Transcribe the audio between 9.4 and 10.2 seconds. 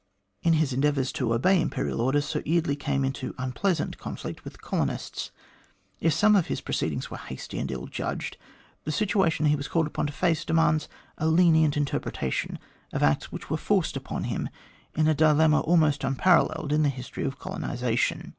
he was called upon to